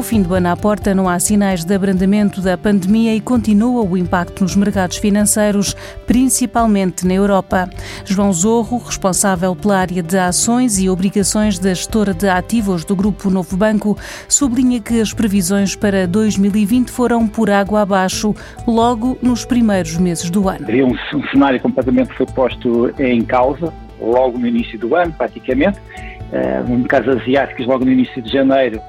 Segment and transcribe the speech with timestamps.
[0.00, 3.84] o fim do ano à porta, não há sinais de abrandamento da pandemia e continua
[3.84, 5.76] o impacto nos mercados financeiros,
[6.06, 7.68] principalmente na Europa.
[8.06, 13.28] João Zorro, responsável pela área de ações e obrigações da gestora de ativos do Grupo
[13.28, 13.94] Novo Banco,
[14.26, 18.34] sublinha que as previsões para 2020 foram por água abaixo,
[18.66, 20.66] logo nos primeiros meses do ano.
[20.66, 25.78] Um, cenário completamente foi posto em causa, logo no início do ano, praticamente.
[25.78, 28.80] Uh, caso asiáticos, logo no início de janeiro,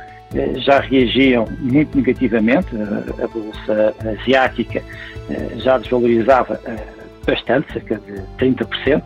[0.57, 2.67] já reagiam muito negativamente.
[3.21, 4.81] A bolsa asiática
[5.57, 6.59] já desvalorizava
[7.25, 9.01] bastante, cerca de 30%.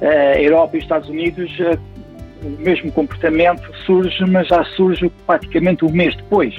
[0.00, 1.50] A Europa e os Estados Unidos,
[2.42, 6.54] o mesmo comportamento surge, mas já surge praticamente um mês depois.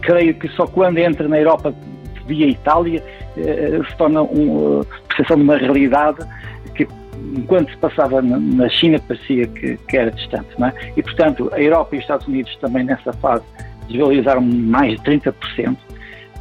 [0.00, 1.74] Creio que só quando entra na Europa
[2.26, 3.02] via Itália
[3.36, 6.18] se torna uma percepção de uma realidade
[7.36, 10.48] enquanto se passava na China parecia que, que era distante.
[10.62, 10.92] É?
[10.96, 13.44] E, portanto, a Europa e os Estados Unidos também nessa fase
[13.88, 15.76] desvalorizaram mais de 30%,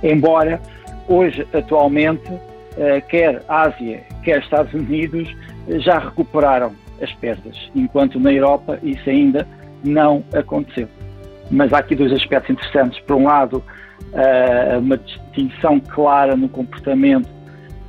[0.03, 0.61] embora
[1.08, 2.30] hoje, atualmente,
[2.78, 5.34] eh, quer Ásia, quer Estados Unidos
[5.67, 9.47] eh, já recuperaram as perdas, enquanto na Europa isso ainda
[9.84, 10.88] não aconteceu.
[11.50, 13.00] Mas há aqui dois aspectos interessantes.
[13.02, 13.64] Por um lado,
[14.14, 17.37] eh, uma distinção clara no comportamento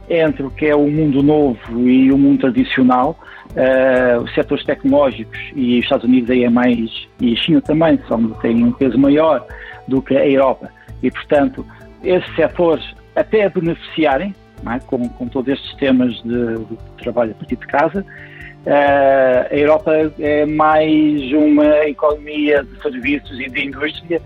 [0.08, 3.18] entre o que é o mundo novo e o mundo tradicional,
[3.50, 7.98] uh, os setores tecnológicos e os Estados Unidos aí é mais, e a China também,
[8.08, 9.46] são, têm um peso maior
[9.86, 10.70] do que a Europa.
[11.02, 11.64] E, portanto,
[12.02, 14.34] esses setores até beneficiarem,
[14.66, 14.78] é?
[14.86, 19.92] com, com todos estes temas de, de trabalho a partir de casa, uh, a Europa
[20.18, 24.20] é mais uma economia de serviços e de indústria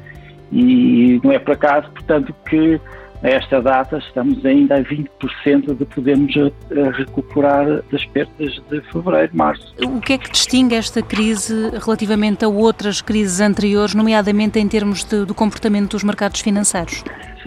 [0.52, 2.78] e não é por acaso, portanto, que
[3.22, 6.50] a esta data estamos ainda a 20% de podermos eh,
[6.92, 9.74] recuperar das perdas de fevereiro, março.
[9.80, 15.04] O que é que distingue esta crise relativamente a outras crises anteriores, nomeadamente em termos
[15.04, 17.04] de, do comportamento dos mercados financeiros?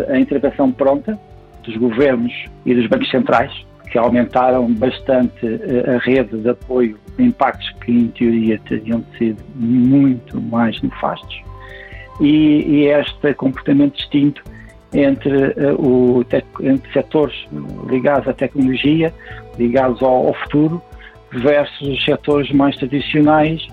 [0.07, 1.19] A intervenção pronta
[1.63, 2.33] dos governos
[2.65, 3.51] e dos bancos centrais,
[3.91, 9.43] que aumentaram bastante eh, a rede de apoio a impactos que, em teoria, teriam sido
[9.55, 11.43] muito mais nefastos,
[12.21, 14.41] e, e este comportamento distinto
[14.93, 16.25] entre, uh, o,
[16.61, 17.35] entre setores
[17.87, 19.13] ligados à tecnologia,
[19.57, 20.81] ligados ao, ao, futuro,
[21.31, 23.67] versus os setores mais tradicionais,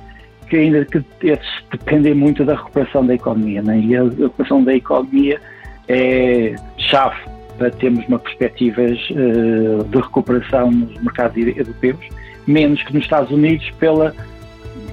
[0.49, 3.62] que ainda que esses dependem muito da recuperação da economia.
[3.62, 3.78] Né?
[3.81, 5.41] E a recuperação da economia
[5.89, 7.21] é chave
[7.59, 12.09] para termos uma perspectiva uh, de recuperação nos mercados europeus,
[12.47, 14.15] menos que nos Estados Unidos pela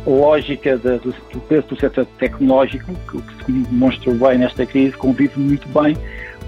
[0.05, 5.39] lógica do, do peso do setor tecnológico, que, que se demonstrou bem nesta crise, convive
[5.39, 5.95] muito bem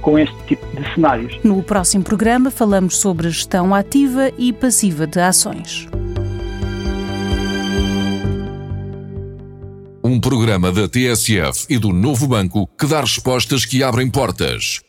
[0.02, 1.40] com este tipo de cenários.
[1.44, 5.88] No próximo programa falamos sobre gestão ativa e passiva de ações.
[10.04, 14.82] Um programa da TSF e do Novo Banco que dá respostas que abrem portas.